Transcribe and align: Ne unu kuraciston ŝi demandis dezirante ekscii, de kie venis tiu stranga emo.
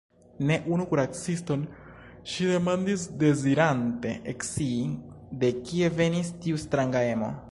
Ne 0.51 0.55
unu 0.75 0.85
kuraciston 0.93 1.65
ŝi 2.31 2.47
demandis 2.53 3.03
dezirante 3.25 4.15
ekscii, 4.33 4.89
de 5.45 5.55
kie 5.69 5.95
venis 6.03 6.35
tiu 6.47 6.65
stranga 6.67 7.07
emo. 7.15 7.33